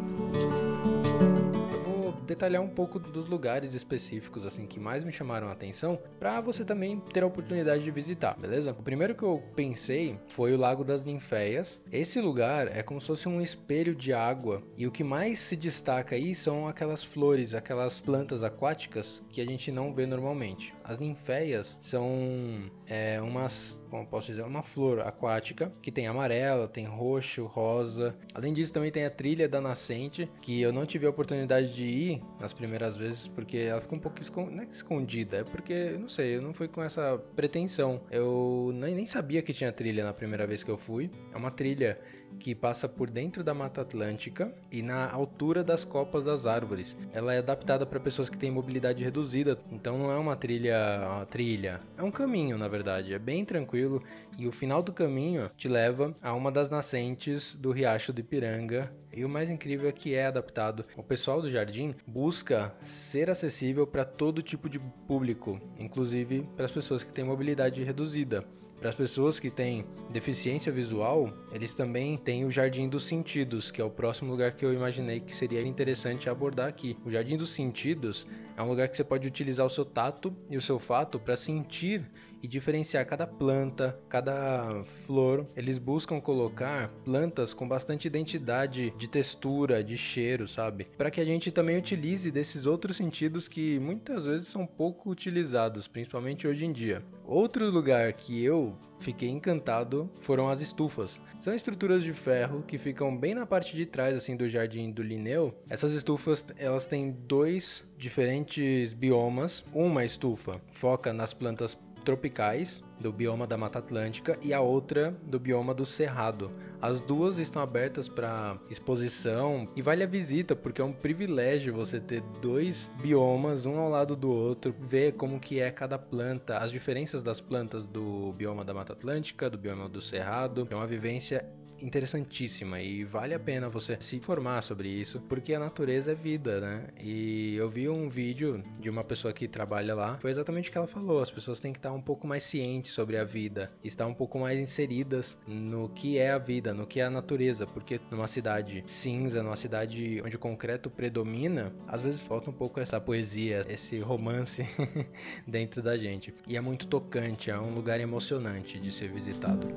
detalhar 2.24 2.62
um 2.62 2.68
pouco 2.68 3.00
dos 3.00 3.30
lugares 3.30 3.74
específicos 3.74 4.46
assim 4.46 4.65
que 4.65 4.80
mais 4.80 5.03
me 5.03 5.12
chamaram 5.12 5.48
a 5.48 5.51
atenção 5.51 6.00
para 6.20 6.42
você 6.42 6.63
também 6.65 7.00
ter 7.00 7.24
a 7.24 7.27
oportunidade 7.27 7.84
de 7.84 7.92
visitar, 7.92 8.38
beleza? 8.39 8.72
O 8.72 8.84
primeiro 8.84 9.15
que 9.15 9.24
eu 9.24 9.44
pensei 9.56 10.18
foi 10.27 10.53
o 10.53 10.58
Lago 10.58 10.84
das 10.84 11.03
Ninféias. 11.03 11.82
Esse 11.92 12.20
lugar 12.20 12.68
é 12.75 12.82
como 12.82 13.00
se 13.00 13.08
fosse 13.08 13.27
um 13.27 13.42
espelho 13.42 13.96
de 13.96 14.13
água 14.13 14.63
e 14.77 14.88
o 14.88 14.92
que 14.92 15.03
mais 15.03 15.39
se 15.39 15.56
destaca 15.56 16.15
aí 16.15 16.34
são 16.34 16.68
aquelas 16.68 17.03
flores, 17.03 17.53
aquelas 17.53 18.01
plantas 18.01 18.44
aquáticas 18.44 19.22
que 19.30 19.42
a 19.42 19.46
gente 19.46 19.72
não 19.72 19.94
vê 19.94 20.06
normalmente. 20.06 20.74
As 20.84 21.00
ninféias 21.00 21.77
são 21.82 22.72
é, 22.88 23.22
umas, 23.22 23.80
como 23.89 24.06
posso 24.06 24.27
dizer, 24.27 24.44
uma 24.44 24.63
flor 24.63 25.01
aquática 25.01 25.72
que 25.82 25.92
tem 25.92 26.08
amarela, 26.08 26.68
tem 26.68 26.86
roxo, 26.86 27.46
rosa. 27.46 28.15
Além 28.34 28.53
disso, 28.53 28.74
também 28.74 28.92
tem 28.92 29.06
a 29.06 29.10
trilha 29.10 29.48
da 29.48 29.62
nascente 29.62 30.30
que 30.42 30.62
eu 30.62 30.72
não 30.72 30.86
tive 30.86 31.06
a 31.06 31.10
oportunidade 31.10 31.74
de 31.74 31.84
ir 31.84 32.12
nas 32.39 32.53
primeiras 32.53 32.96
vezes 32.96 33.27
porque 33.27 33.58
ela 33.58 33.82
ficou 33.82 33.98
um 33.98 34.01
pouco 34.01 34.20
escondida, 34.22 34.63
é 34.63 34.67
escondida, 34.72 35.38
é 35.38 35.43
porque, 35.43 35.98
não 36.00 36.10
sei, 36.10 36.36
eu 36.38 36.41
não 36.41 36.53
fui 36.53 36.67
com 36.67 36.84
essa 36.84 37.20
pretensão. 37.36 38.01
Eu 38.12 38.72
nem, 38.74 38.96
nem 38.96 39.05
sabia 39.05 39.41
que 39.41 39.53
tinha 39.53 39.72
trilha 39.72 40.03
na 40.03 40.13
primeira 40.13 40.46
vez 40.46 40.63
que 40.63 40.72
eu 40.72 40.77
fui. 40.77 41.10
É 41.34 41.38
uma 41.38 41.51
trilha 41.51 42.00
que 42.39 42.55
passa 42.55 42.88
por 42.89 43.10
dentro 43.10 43.43
da 43.43 43.53
Mata 43.53 43.82
Atlântica 43.82 44.53
e 44.72 44.82
na 44.82 45.10
altura 45.10 45.63
das 45.63 45.84
copas 45.84 46.24
das 46.24 46.46
árvores. 46.46 46.98
Ela 47.12 47.34
é 47.34 47.38
adaptada 47.39 47.86
para 47.86 48.00
pessoas 48.00 48.29
que 48.29 48.38
têm 48.38 48.51
mobilidade 48.51 49.03
reduzida, 49.03 49.58
então 49.72 49.98
não 49.98 50.12
é 50.12 50.17
uma 50.17 50.36
trilha, 50.36 50.77
uma 51.05 51.25
trilha, 51.25 51.79
é 51.98 52.03
um 52.03 52.12
caminho, 52.12 52.58
na 52.58 52.67
verdade, 52.67 53.13
é 53.13 53.20
bem 53.20 53.46
tranquilo 53.46 54.03
e 54.38 54.48
o 54.48 54.51
final 54.51 54.82
do 54.82 54.91
caminho 54.91 55.50
te 55.55 55.67
leva 55.67 56.13
a 56.22 56.34
uma 56.34 56.51
das 56.51 56.70
nascentes 56.70 57.53
do 57.55 57.72
Riacho 57.72 58.12
do 58.12 58.20
Ipiranga. 58.20 58.91
E 59.15 59.24
o 59.24 59.29
mais 59.29 59.50
incrível 59.50 59.88
é 59.88 59.91
que 59.91 60.15
é 60.15 60.25
adaptado. 60.25 60.84
O 60.98 61.03
pessoal 61.03 61.39
do 61.39 61.50
jardim 61.50 61.93
busca 62.08 62.74
ser 62.82 63.29
acessível 63.29 63.86
para 63.86 64.03
todo 64.03 64.41
tipo 64.41 64.67
de 64.67 64.79
público, 65.08 65.62
inclusive 65.77 66.48
para 66.55 66.65
as 66.65 66.72
pessoas 66.72 67.03
que 67.03 67.13
têm 67.13 67.24
mobilidade 67.24 67.84
reduzida. 67.84 68.43
Para 68.79 68.89
as 68.89 68.96
pessoas 68.96 69.39
que 69.39 69.50
têm 69.50 69.86
deficiência 70.12 70.70
visual, 70.70 71.32
eles 71.53 71.74
também 71.74 72.17
têm 72.17 72.43
o 72.43 72.51
Jardim 72.51 72.89
dos 72.89 73.05
Sentidos, 73.05 73.72
que 73.72 73.79
é 73.79 73.84
o 73.84 73.89
próximo 73.89 74.29
lugar 74.29 74.51
que 74.51 74.65
eu 74.65 74.74
imaginei 74.74 75.22
que 75.22 75.34
seria 75.34 75.65
interessante 75.65 76.29
abordar 76.29 76.67
aqui. 76.67 76.98
O 77.05 77.10
Jardim 77.10 77.38
dos 77.38 77.51
Sentidos 77.51 78.27
é 78.58 78.62
um 78.62 78.67
lugar 78.67 78.89
que 78.89 78.98
você 78.98 79.03
pode 79.05 79.25
utilizar 79.25 79.65
o 79.65 79.70
seu 79.70 79.86
tato 79.86 80.36
e 80.50 80.58
o 80.58 80.62
seu 80.62 80.79
fato 80.79 81.17
para 81.17 81.38
sentir 81.38 82.05
e 82.44 82.48
diferenciar 82.48 83.06
cada 83.08 83.26
planta, 83.26 83.98
cada 84.10 84.84
flor. 85.06 85.48
Eles 85.56 85.78
buscam 85.78 86.20
colocar 86.20 86.90
plantas 87.06 87.54
com 87.54 87.66
bastante 87.66 88.06
identidade 88.06 88.94
de 88.98 89.08
textura, 89.08 89.82
de 89.82 89.98
cheiro, 89.98 90.46
sabe? 90.48 90.84
Para 90.98 91.10
que 91.10 91.22
a 91.22 91.26
gente 91.26 91.52
também 91.52 91.78
utilize 91.78 92.30
desses 92.30 92.66
outros 92.66 92.98
sentidos 92.98 93.48
que 93.48 93.80
muitas 93.80 94.26
vezes 94.26 94.50
são 94.50 94.68
pouco 94.68 95.10
utilizados, 95.10 95.88
principalmente 95.88 96.46
hoje 96.46 96.66
em 96.66 96.74
dia. 96.74 97.02
Outro 97.26 97.70
lugar 97.70 98.12
que 98.12 98.44
eu 98.44 98.78
fiquei 99.00 99.30
encantado 99.30 100.10
foram 100.22 100.50
as 100.50 100.60
estufas. 100.60 101.22
São 101.40 101.54
estruturas 101.54 102.04
de 102.04 102.12
ferro 102.12 102.64
que 102.64 102.78
ficam 102.78 103.16
bem 103.16 103.34
na 103.34 103.46
parte 103.46 103.76
de 103.76 103.86
trás 103.86 104.16
assim 104.16 104.36
do 104.36 104.50
jardim 104.50 104.92
do 104.92 105.02
Linneu. 105.02 105.54
Essas 105.70 105.94
estufas, 105.94 106.46
elas 106.58 106.86
têm 106.86 107.12
dois 107.12 107.88
diferentes 107.98 108.92
biomas. 108.92 109.64
Uma 109.74 110.04
estufa 110.04 110.60
foca 110.72 111.14
nas 111.14 111.34
plantas 111.34 111.78
tropicais 112.04 112.84
do 113.00 113.12
bioma 113.12 113.48
da 113.48 113.58
Mata 113.58 113.80
Atlântica 113.80 114.38
e 114.42 114.54
a 114.54 114.62
outra 114.62 115.12
do 115.24 115.40
bioma 115.40 115.74
do 115.74 115.86
Cerrado. 115.86 116.52
As 116.82 117.00
duas 117.00 117.40
estão 117.40 117.62
abertas 117.62 118.08
para 118.08 118.58
exposição 118.70 119.68
e 119.76 119.82
vale 119.82 120.04
a 120.04 120.08
visita 120.08 120.56
porque 120.56 120.82
é 120.82 120.84
um 120.84 120.94
privilégio 120.94 121.74
você 121.74 122.00
ter 122.00 122.22
dois 122.42 122.92
biomas 123.02 123.66
um 123.66 123.78
ao 123.78 123.90
lado 123.90 124.16
do 124.16 124.30
outro, 124.30 124.76
ver 124.80 125.14
como 125.14 125.40
que 125.40 125.60
é 125.60 125.72
cada 125.72 125.98
planta, 125.98 126.58
as 126.58 126.72
diferenças 126.72 127.24
das 127.24 127.40
plantas 127.40 127.86
do 127.86 128.34
bioma 128.34 128.64
da 128.64 128.74
Mata 128.74 128.94
Atlântica, 128.94 129.50
do 129.50 129.58
bioma 129.58 129.90
do 129.90 130.02
Cerrado. 130.02 130.68
É 130.70 130.76
uma 130.76 130.88
vivência 130.88 131.46
interessantíssima 131.84 132.82
e 132.82 133.04
vale 133.04 133.34
a 133.34 133.40
pena 133.40 133.70
você 133.70 133.98
se 134.00 134.16
informar 134.16 134.62
sobre 134.62 134.88
isso, 134.88 135.20
porque 135.28 135.54
a 135.54 135.60
natureza 135.60 136.12
é 136.12 136.16
vida, 136.16 136.60
né? 136.60 136.88
E 137.00 137.56
eu 137.56 137.70
vi 137.70 137.90
um 137.90 138.10
vídeo 138.10 138.63
de 138.80 138.90
uma 138.90 139.04
pessoa 139.04 139.34
que 139.34 139.48
trabalha 139.48 139.94
lá, 139.94 140.18
foi 140.20 140.32
exatamente 140.32 140.70
o 140.70 140.72
que 140.72 140.78
ela 140.78 140.88
falou, 140.88 141.22
as 141.22 141.30
pessoas 141.30 141.60
têm 141.60 141.72
que 141.72 141.80
estar 141.80 141.92
um 141.92 142.02
pouco 142.02 142.25
mais 142.25 142.44
cientes 142.44 142.94
sobre 142.94 143.18
a 143.18 143.24
vida, 143.24 143.70
estar 143.84 144.08
um 144.08 144.13
pouco 144.13 144.40
mais 144.40 144.60
inseridas 144.60 145.38
no 145.46 145.90
que 145.90 146.18
é 146.18 146.32
a 146.32 146.38
vida, 146.38 146.74
no 146.74 146.88
que 146.88 147.00
é 147.00 147.04
a 147.04 147.10
natureza, 147.10 147.68
porque 147.68 148.00
numa 148.10 148.28
cidade 148.28 148.84
cinza, 148.88 149.44
numa 149.44 149.56
cidade 149.56 150.22
onde 150.25 150.36
o 150.36 150.40
concreto 150.40 150.90
predomina, 150.90 151.74
às 151.88 152.02
vezes 152.02 152.22
falta 152.22 152.50
um 152.50 152.54
pouco 152.54 152.80
essa 152.80 153.00
poesia, 153.00 153.62
esse 153.68 154.00
romance 154.00 154.66
dentro 155.46 155.82
da 155.82 155.98
gente. 155.98 156.34
E 156.48 156.56
é 156.56 156.62
muito 156.62 156.88
tocante, 156.88 157.52
é 157.52 157.60
um 157.60 157.74
lugar 157.74 158.00
emocionante 158.00 158.80
de 158.80 158.92
ser 158.92 159.10
visitado. 159.12 159.68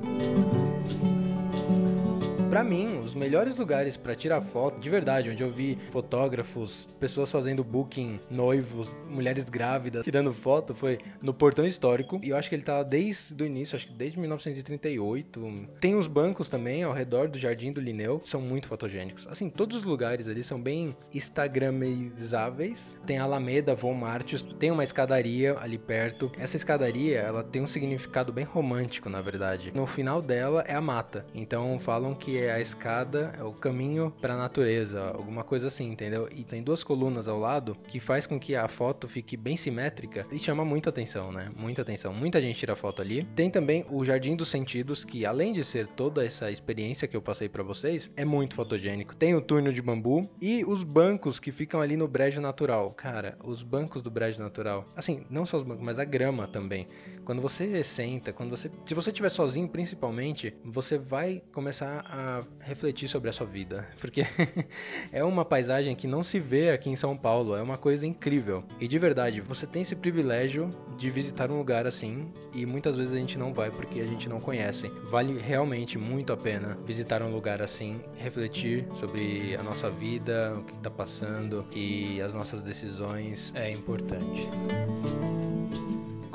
Para 2.56 2.64
mim, 2.64 3.00
os 3.04 3.14
melhores 3.14 3.58
lugares 3.58 3.98
para 3.98 4.14
tirar 4.14 4.40
foto, 4.40 4.80
de 4.80 4.88
verdade, 4.88 5.28
onde 5.28 5.42
eu 5.42 5.52
vi 5.52 5.76
fotógrafos, 5.90 6.88
pessoas 6.98 7.30
fazendo 7.30 7.62
booking, 7.62 8.18
noivos, 8.30 8.96
mulheres 9.10 9.46
grávidas, 9.50 10.06
tirando 10.06 10.32
foto, 10.32 10.74
foi 10.74 10.96
no 11.20 11.34
Portão 11.34 11.66
Histórico. 11.66 12.18
E 12.22 12.30
eu 12.30 12.36
acho 12.36 12.48
que 12.48 12.54
ele 12.54 12.62
tá 12.62 12.82
desde 12.82 13.42
o 13.42 13.44
início, 13.44 13.76
acho 13.76 13.86
que 13.86 13.92
desde 13.92 14.18
1938. 14.18 15.68
Tem 15.78 15.94
os 15.96 16.06
bancos 16.06 16.48
também 16.48 16.82
ao 16.82 16.94
redor 16.94 17.28
do 17.28 17.38
Jardim 17.38 17.74
do 17.74 17.78
Linneu, 17.78 18.22
são 18.24 18.40
muito 18.40 18.68
fotogênicos. 18.68 19.28
Assim, 19.28 19.50
todos 19.50 19.76
os 19.76 19.84
lugares 19.84 20.26
ali 20.26 20.42
são 20.42 20.58
bem 20.58 20.96
instagramizáveis. 21.12 22.90
Tem 23.04 23.18
a 23.18 23.24
Alameda 23.24 23.74
Von 23.74 23.92
Martius, 23.92 24.42
tem 24.42 24.70
uma 24.70 24.82
escadaria 24.82 25.58
ali 25.58 25.76
perto. 25.76 26.32
Essa 26.38 26.56
escadaria, 26.56 27.18
ela 27.18 27.44
tem 27.44 27.60
um 27.60 27.66
significado 27.66 28.32
bem 28.32 28.46
romântico, 28.46 29.10
na 29.10 29.20
verdade. 29.20 29.72
No 29.74 29.86
final 29.86 30.22
dela 30.22 30.64
é 30.66 30.74
a 30.74 30.80
mata. 30.80 31.26
Então 31.34 31.78
falam 31.78 32.14
que 32.14 32.45
é 32.45 32.45
a 32.50 32.60
escada, 32.60 33.34
é 33.38 33.42
o 33.42 33.52
caminho 33.52 34.12
para 34.20 34.34
a 34.34 34.36
natureza, 34.36 35.10
alguma 35.10 35.44
coisa 35.44 35.68
assim, 35.68 35.90
entendeu? 35.90 36.28
E 36.34 36.44
tem 36.44 36.62
duas 36.62 36.82
colunas 36.82 37.28
ao 37.28 37.38
lado 37.38 37.76
que 37.88 38.00
faz 38.00 38.26
com 38.26 38.38
que 38.38 38.54
a 38.54 38.68
foto 38.68 39.08
fique 39.08 39.36
bem 39.36 39.56
simétrica 39.56 40.26
e 40.30 40.38
chama 40.38 40.64
muita 40.64 40.90
atenção, 40.90 41.32
né? 41.32 41.50
Muita 41.56 41.82
atenção. 41.82 42.12
Muita 42.12 42.40
gente 42.40 42.58
tira 42.58 42.76
foto 42.76 43.02
ali. 43.02 43.24
Tem 43.34 43.50
também 43.50 43.84
o 43.90 44.04
Jardim 44.04 44.36
dos 44.36 44.48
Sentidos, 44.48 45.04
que 45.04 45.24
além 45.26 45.52
de 45.52 45.64
ser 45.64 45.86
toda 45.86 46.24
essa 46.24 46.50
experiência 46.50 47.08
que 47.08 47.16
eu 47.16 47.22
passei 47.22 47.48
para 47.48 47.62
vocês, 47.62 48.10
é 48.16 48.24
muito 48.24 48.54
fotogênico. 48.54 49.14
Tem 49.14 49.34
o 49.34 49.40
túnel 49.40 49.72
de 49.72 49.82
bambu 49.82 50.28
e 50.40 50.64
os 50.64 50.82
bancos 50.82 51.38
que 51.38 51.52
ficam 51.52 51.80
ali 51.80 51.96
no 51.96 52.08
brejo 52.08 52.40
natural. 52.40 52.90
Cara, 52.92 53.36
os 53.44 53.62
bancos 53.62 54.02
do 54.02 54.10
brejo 54.10 54.40
natural. 54.40 54.86
Assim, 54.94 55.24
não 55.30 55.46
só 55.46 55.58
os 55.58 55.62
bancos, 55.62 55.84
mas 55.84 55.98
a 55.98 56.04
grama 56.04 56.46
também. 56.46 56.86
Quando 57.24 57.42
você 57.42 57.82
senta, 57.82 58.32
quando 58.32 58.50
você, 58.50 58.70
se 58.84 58.94
você 58.94 59.10
estiver 59.10 59.30
sozinho, 59.30 59.68
principalmente, 59.68 60.54
você 60.64 60.98
vai 60.98 61.42
começar 61.52 62.04
a 62.08 62.25
refletir 62.60 63.08
sobre 63.08 63.28
a 63.30 63.32
sua 63.32 63.46
vida, 63.46 63.86
porque 64.00 64.22
é 65.12 65.22
uma 65.24 65.44
paisagem 65.44 65.94
que 65.94 66.06
não 66.06 66.22
se 66.22 66.38
vê 66.38 66.70
aqui 66.70 66.90
em 66.90 66.96
São 66.96 67.16
Paulo, 67.16 67.56
é 67.56 67.62
uma 67.62 67.78
coisa 67.78 68.06
incrível. 68.06 68.64
E 68.80 68.88
de 68.88 68.98
verdade, 68.98 69.40
você 69.40 69.66
tem 69.66 69.82
esse 69.82 69.94
privilégio 69.94 70.70
de 70.96 71.10
visitar 71.10 71.50
um 71.50 71.58
lugar 71.58 71.86
assim 71.86 72.32
e 72.52 72.64
muitas 72.66 72.96
vezes 72.96 73.14
a 73.14 73.18
gente 73.18 73.38
não 73.38 73.52
vai 73.52 73.70
porque 73.70 74.00
a 74.00 74.04
gente 74.04 74.28
não 74.28 74.40
conhece. 74.40 74.88
Vale 75.04 75.38
realmente 75.38 75.98
muito 75.98 76.32
a 76.32 76.36
pena 76.36 76.76
visitar 76.84 77.22
um 77.22 77.32
lugar 77.32 77.62
assim, 77.62 78.00
refletir 78.16 78.86
sobre 78.94 79.56
a 79.56 79.62
nossa 79.62 79.90
vida, 79.90 80.54
o 80.58 80.64
que 80.64 80.74
está 80.74 80.90
passando 80.90 81.64
e 81.72 82.20
as 82.20 82.32
nossas 82.32 82.62
decisões 82.62 83.52
é 83.54 83.70
importante. 83.70 84.48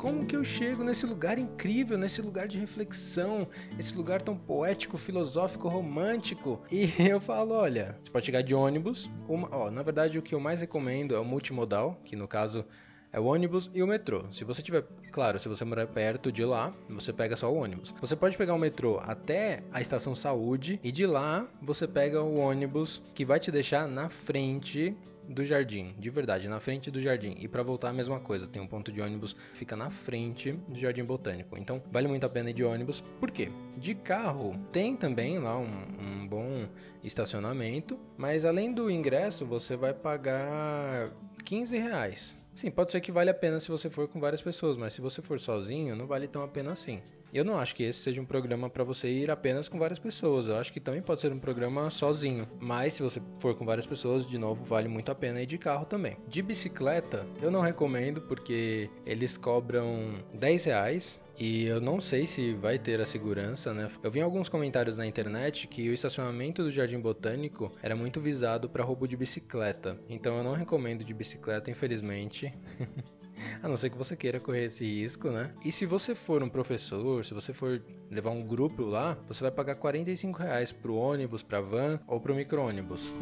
Como 0.02 0.26
que 0.26 0.34
eu 0.34 0.42
chego 0.42 0.82
nesse 0.82 1.06
lugar 1.06 1.38
incrível, 1.38 1.96
nesse 1.96 2.20
lugar 2.20 2.48
de 2.48 2.58
reflexão, 2.58 3.46
esse 3.78 3.96
lugar 3.96 4.20
tão 4.20 4.36
poético, 4.36 4.98
filosófico, 4.98 5.68
romântico? 5.68 6.60
E 6.72 6.90
eu 7.08 7.20
falo, 7.20 7.54
olha, 7.54 7.96
você 8.02 8.10
pode 8.10 8.26
chegar 8.26 8.42
de 8.42 8.52
ônibus, 8.52 9.08
uma, 9.28 9.48
ó, 9.54 9.70
na 9.70 9.80
verdade 9.80 10.18
o 10.18 10.22
que 10.22 10.34
eu 10.34 10.40
mais 10.40 10.60
recomendo 10.60 11.14
é 11.14 11.20
o 11.20 11.24
multimodal, 11.24 12.00
que 12.04 12.16
no 12.16 12.26
caso 12.26 12.64
é 13.12 13.20
o 13.20 13.26
ônibus 13.26 13.70
e 13.72 13.80
o 13.80 13.86
metrô. 13.86 14.24
Se 14.32 14.42
você 14.42 14.60
tiver, 14.60 14.84
claro, 15.12 15.38
se 15.38 15.48
você 15.48 15.64
morar 15.64 15.86
perto 15.86 16.32
de 16.32 16.44
lá, 16.44 16.72
você 16.88 17.12
pega 17.12 17.36
só 17.36 17.52
o 17.52 17.56
ônibus. 17.56 17.94
Você 18.00 18.16
pode 18.16 18.36
pegar 18.36 18.54
o 18.54 18.58
metrô 18.58 18.98
até 19.04 19.62
a 19.70 19.80
estação 19.80 20.16
Saúde 20.16 20.80
e 20.82 20.90
de 20.90 21.06
lá 21.06 21.46
você 21.60 21.86
pega 21.86 22.20
o 22.22 22.40
ônibus 22.40 23.00
que 23.14 23.24
vai 23.24 23.38
te 23.38 23.52
deixar 23.52 23.86
na 23.86 24.08
frente 24.08 24.96
do 25.28 25.44
jardim, 25.44 25.94
de 25.98 26.10
verdade, 26.10 26.48
na 26.48 26.60
frente 26.60 26.90
do 26.90 27.00
jardim. 27.00 27.36
E 27.38 27.48
para 27.48 27.62
voltar 27.62 27.90
a 27.90 27.92
mesma 27.92 28.20
coisa, 28.20 28.46
tem 28.46 28.60
um 28.60 28.66
ponto 28.66 28.92
de 28.92 29.00
ônibus 29.00 29.32
que 29.32 29.58
fica 29.58 29.76
na 29.76 29.90
frente 29.90 30.52
do 30.52 30.78
Jardim 30.78 31.04
Botânico. 31.04 31.56
Então 31.56 31.82
vale 31.90 32.08
muito 32.08 32.24
a 32.24 32.28
pena 32.28 32.50
ir 32.50 32.54
de 32.54 32.64
ônibus. 32.64 33.02
Por 33.20 33.30
quê? 33.30 33.50
De 33.78 33.94
carro 33.94 34.58
tem 34.72 34.96
também 34.96 35.38
lá 35.38 35.58
um, 35.58 35.66
um 36.00 36.26
bom 36.26 36.68
estacionamento, 37.02 37.98
mas 38.16 38.44
além 38.44 38.72
do 38.72 38.90
ingresso 38.90 39.46
você 39.46 39.76
vai 39.76 39.94
pagar 39.94 41.10
15 41.44 41.78
reais 41.78 42.42
Sim, 42.54 42.70
pode 42.70 42.92
ser 42.92 43.00
que 43.00 43.10
vale 43.10 43.30
a 43.30 43.34
pena 43.34 43.58
se 43.58 43.68
você 43.68 43.88
for 43.88 44.06
com 44.08 44.20
várias 44.20 44.42
pessoas, 44.42 44.76
mas 44.76 44.92
se 44.92 45.00
você 45.00 45.22
for 45.22 45.40
sozinho, 45.40 45.96
não 45.96 46.06
vale 46.06 46.28
tão 46.28 46.42
a 46.42 46.48
pena 46.48 46.72
assim. 46.72 47.00
Eu 47.32 47.46
não 47.46 47.58
acho 47.58 47.74
que 47.74 47.82
esse 47.82 47.98
seja 47.98 48.20
um 48.20 48.26
programa 48.26 48.68
para 48.68 48.84
você 48.84 49.08
ir 49.08 49.30
apenas 49.30 49.66
com 49.66 49.78
várias 49.78 49.98
pessoas. 49.98 50.46
Eu 50.48 50.56
acho 50.56 50.70
que 50.70 50.78
também 50.78 51.00
pode 51.00 51.22
ser 51.22 51.32
um 51.32 51.38
programa 51.38 51.88
sozinho. 51.88 52.46
Mas 52.60 52.92
se 52.92 53.02
você 53.02 53.22
for 53.38 53.54
com 53.54 53.64
várias 53.64 53.86
pessoas, 53.86 54.26
de 54.26 54.36
novo, 54.36 54.62
vale 54.64 54.86
muito 54.86 55.10
a 55.10 55.14
pena 55.14 55.40
ir 55.40 55.46
de 55.46 55.56
carro 55.56 55.86
também. 55.86 56.18
De 56.28 56.42
bicicleta, 56.42 57.26
eu 57.40 57.50
não 57.50 57.62
recomendo 57.62 58.20
porque 58.20 58.90
eles 59.06 59.38
cobram 59.38 60.14
10 60.34 60.64
reais 60.64 61.24
e 61.38 61.64
eu 61.64 61.80
não 61.80 62.00
sei 62.00 62.26
se 62.26 62.52
vai 62.54 62.78
ter 62.78 63.00
a 63.00 63.06
segurança, 63.06 63.72
né? 63.72 63.88
Eu 64.02 64.10
vi 64.10 64.20
alguns 64.20 64.48
comentários 64.48 64.96
na 64.96 65.06
internet 65.06 65.66
que 65.66 65.88
o 65.88 65.92
estacionamento 65.94 66.62
do 66.62 66.70
Jardim 66.70 67.00
Botânico 67.00 67.72
era 67.82 67.96
muito 67.96 68.20
visado 68.20 68.68
para 68.68 68.84
roubo 68.84 69.08
de 69.08 69.16
bicicleta. 69.16 69.98
Então 70.08 70.36
eu 70.36 70.44
não 70.44 70.52
recomendo 70.52 71.02
de 71.02 71.12
bicicleta, 71.12 71.70
infelizmente. 71.70 72.41
A 73.62 73.68
não 73.68 73.76
ser 73.76 73.90
que 73.90 73.98
você 73.98 74.16
queira 74.16 74.38
correr 74.38 74.64
esse 74.64 74.84
risco, 74.84 75.28
né? 75.30 75.52
E 75.64 75.72
se 75.72 75.86
você 75.86 76.14
for 76.14 76.42
um 76.42 76.48
professor, 76.48 77.24
se 77.24 77.34
você 77.34 77.52
for 77.52 77.82
levar 78.10 78.30
um 78.30 78.42
grupo 78.42 78.82
lá, 78.82 79.16
você 79.26 79.42
vai 79.42 79.50
pagar 79.50 79.76
45 79.76 80.38
reais 80.38 80.72
pro 80.72 80.94
ônibus, 80.94 81.42
pra 81.42 81.60
van 81.60 81.98
ou 82.06 82.20
pro 82.20 82.34
micro-ônibus. 82.34 83.12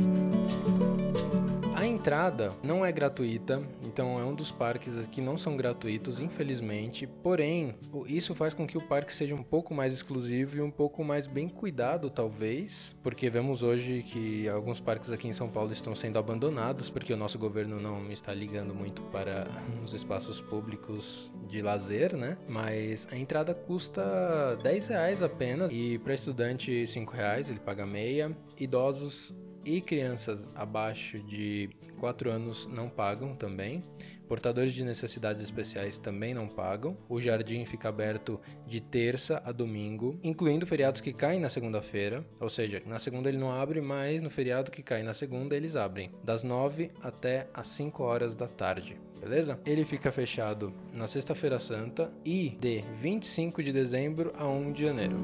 Entrada 2.00 2.48
não 2.62 2.82
é 2.82 2.90
gratuita, 2.90 3.62
então 3.82 4.18
é 4.18 4.24
um 4.24 4.34
dos 4.34 4.50
parques 4.50 5.06
que 5.08 5.20
não 5.20 5.36
são 5.36 5.54
gratuitos, 5.54 6.18
infelizmente. 6.18 7.06
Porém, 7.06 7.74
isso 8.06 8.34
faz 8.34 8.54
com 8.54 8.66
que 8.66 8.78
o 8.78 8.80
parque 8.80 9.12
seja 9.12 9.34
um 9.34 9.42
pouco 9.42 9.74
mais 9.74 9.92
exclusivo 9.92 10.56
e 10.56 10.62
um 10.62 10.70
pouco 10.70 11.04
mais 11.04 11.26
bem 11.26 11.46
cuidado, 11.46 12.08
talvez, 12.08 12.96
porque 13.02 13.28
vemos 13.28 13.62
hoje 13.62 14.02
que 14.02 14.48
alguns 14.48 14.80
parques 14.80 15.12
aqui 15.12 15.28
em 15.28 15.34
São 15.34 15.50
Paulo 15.50 15.72
estão 15.72 15.94
sendo 15.94 16.18
abandonados 16.18 16.88
porque 16.88 17.12
o 17.12 17.18
nosso 17.18 17.38
governo 17.38 17.78
não 17.78 18.10
está 18.10 18.32
ligando 18.32 18.74
muito 18.74 19.02
para 19.12 19.46
os 19.84 19.92
espaços 19.92 20.40
públicos 20.40 21.30
de 21.50 21.60
lazer, 21.60 22.16
né? 22.16 22.38
Mas 22.48 23.06
a 23.12 23.16
entrada 23.18 23.54
custa 23.54 24.56
10 24.62 24.86
reais 24.86 25.20
apenas 25.20 25.70
e 25.70 25.98
para 25.98 26.14
estudante 26.14 26.86
5 26.86 27.12
reais, 27.12 27.50
ele 27.50 27.60
paga 27.60 27.84
meia. 27.84 28.34
Idosos 28.58 29.34
e 29.64 29.80
crianças 29.80 30.48
abaixo 30.54 31.18
de 31.22 31.70
4 31.98 32.30
anos 32.30 32.66
não 32.66 32.88
pagam 32.88 33.34
também. 33.34 33.82
Portadores 34.28 34.72
de 34.72 34.84
necessidades 34.84 35.42
especiais 35.42 35.98
também 35.98 36.32
não 36.32 36.46
pagam. 36.46 36.96
O 37.08 37.20
jardim 37.20 37.64
fica 37.64 37.88
aberto 37.88 38.40
de 38.64 38.80
terça 38.80 39.42
a 39.44 39.50
domingo, 39.50 40.18
incluindo 40.22 40.64
feriados 40.66 41.00
que 41.00 41.12
caem 41.12 41.40
na 41.40 41.48
segunda-feira. 41.48 42.24
Ou 42.38 42.48
seja, 42.48 42.80
na 42.86 43.00
segunda 43.00 43.28
ele 43.28 43.38
não 43.38 43.50
abre, 43.50 43.80
mas 43.80 44.22
no 44.22 44.30
feriado 44.30 44.70
que 44.70 44.84
cai 44.84 45.02
na 45.02 45.14
segunda 45.14 45.56
eles 45.56 45.74
abrem, 45.74 46.12
das 46.22 46.44
9 46.44 46.92
até 47.02 47.48
as 47.52 47.66
5 47.66 48.02
horas 48.04 48.36
da 48.36 48.46
tarde. 48.46 48.96
Beleza? 49.20 49.58
Ele 49.66 49.84
fica 49.84 50.12
fechado 50.12 50.72
na 50.92 51.08
Sexta-feira 51.08 51.58
Santa 51.58 52.12
e 52.24 52.50
de 52.50 52.82
25 53.00 53.62
de 53.64 53.72
dezembro 53.72 54.32
a 54.38 54.46
1 54.48 54.72
de 54.72 54.84
janeiro 54.84 55.16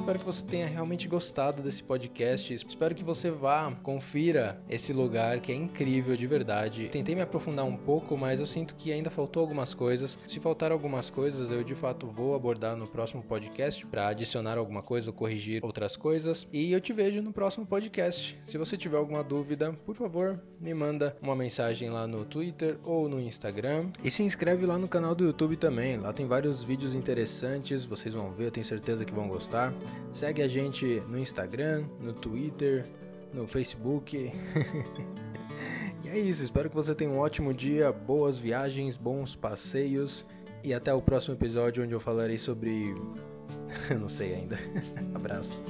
espero 0.00 0.18
que 0.18 0.24
você 0.24 0.42
tenha 0.42 0.66
realmente 0.66 1.06
gostado 1.06 1.62
desse 1.62 1.82
podcast. 1.82 2.54
Espero 2.54 2.94
que 2.94 3.04
você 3.04 3.30
vá, 3.30 3.70
confira 3.82 4.58
esse 4.68 4.94
lugar 4.94 5.40
que 5.40 5.52
é 5.52 5.54
incrível 5.54 6.16
de 6.16 6.26
verdade. 6.26 6.88
Tentei 6.88 7.14
me 7.14 7.20
aprofundar 7.20 7.66
um 7.66 7.76
pouco, 7.76 8.16
mas 8.16 8.40
eu 8.40 8.46
sinto 8.46 8.74
que 8.74 8.92
ainda 8.92 9.10
faltou 9.10 9.42
algumas 9.42 9.74
coisas. 9.74 10.18
Se 10.26 10.40
faltar 10.40 10.72
algumas 10.72 11.10
coisas, 11.10 11.50
eu 11.50 11.62
de 11.62 11.74
fato 11.74 12.06
vou 12.06 12.34
abordar 12.34 12.76
no 12.76 12.88
próximo 12.88 13.22
podcast 13.22 13.86
para 13.86 14.08
adicionar 14.08 14.56
alguma 14.56 14.82
coisa 14.82 15.10
ou 15.10 15.14
corrigir 15.14 15.62
outras 15.62 15.96
coisas. 15.98 16.48
E 16.50 16.72
eu 16.72 16.80
te 16.80 16.94
vejo 16.94 17.20
no 17.20 17.32
próximo 17.32 17.66
podcast. 17.66 18.40
Se 18.46 18.56
você 18.56 18.78
tiver 18.78 18.96
alguma 18.96 19.22
dúvida, 19.22 19.72
por 19.84 19.94
favor, 19.94 20.42
me 20.58 20.72
manda 20.72 21.14
uma 21.20 21.36
mensagem 21.36 21.90
lá 21.90 22.06
no 22.06 22.24
Twitter 22.24 22.78
ou 22.84 23.06
no 23.06 23.20
Instagram. 23.20 23.90
E 24.02 24.10
se 24.10 24.22
inscreve 24.22 24.64
lá 24.64 24.78
no 24.78 24.88
canal 24.88 25.14
do 25.14 25.24
YouTube 25.24 25.56
também. 25.56 25.98
Lá 25.98 26.12
tem 26.12 26.26
vários 26.26 26.64
vídeos 26.64 26.94
interessantes, 26.94 27.84
vocês 27.84 28.14
vão 28.14 28.32
ver, 28.32 28.46
eu 28.46 28.50
tenho 28.50 28.64
certeza 28.64 29.04
que 29.04 29.12
vão 29.12 29.28
gostar. 29.28 29.74
Segue 30.12 30.42
a 30.42 30.48
gente 30.48 31.02
no 31.08 31.18
Instagram, 31.18 31.84
no 32.00 32.12
Twitter, 32.12 32.84
no 33.32 33.46
Facebook. 33.46 34.16
e 36.04 36.08
é 36.08 36.18
isso, 36.18 36.42
espero 36.42 36.68
que 36.68 36.74
você 36.74 36.94
tenha 36.94 37.10
um 37.10 37.18
ótimo 37.18 37.54
dia, 37.54 37.92
boas 37.92 38.38
viagens, 38.38 38.96
bons 38.96 39.36
passeios 39.36 40.26
e 40.62 40.74
até 40.74 40.92
o 40.92 41.00
próximo 41.00 41.34
episódio 41.34 41.84
onde 41.84 41.92
eu 41.92 42.00
falarei 42.00 42.38
sobre. 42.38 42.94
eu 43.90 43.98
não 43.98 44.08
sei 44.08 44.34
ainda. 44.34 44.58
Abraço. 45.14 45.62